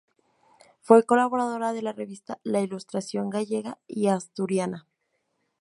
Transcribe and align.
Fue 0.81 1.03
colaboradora 1.05 1.73
de 1.73 1.83
la 1.83 1.93
revista 1.93 2.39
La 2.41 2.59
Ilustración 2.61 3.29
Gallega 3.29 3.77
y 3.87 4.07
Asturiana. 4.07 4.87